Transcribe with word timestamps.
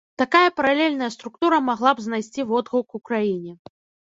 Такая 0.19 0.49
паралельная 0.59 1.09
структура 1.15 1.59
магла 1.67 1.93
б 2.01 2.07
знайсці 2.07 2.47
водгук 2.53 2.87
у 3.01 3.05
краіне. 3.13 3.53